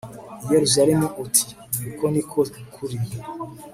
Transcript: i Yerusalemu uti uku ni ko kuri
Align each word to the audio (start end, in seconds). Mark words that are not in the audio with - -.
i 0.45 0.47
Yerusalemu 0.53 1.07
uti 1.23 1.47
uku 1.89 2.05
ni 2.13 2.21
ko 2.29 2.39
kuri 2.73 2.97